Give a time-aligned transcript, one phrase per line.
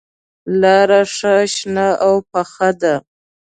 [0.61, 2.95] لاره ښه شنه او پوخه ده.